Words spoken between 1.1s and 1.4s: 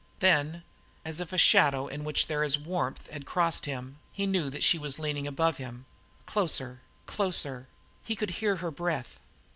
if a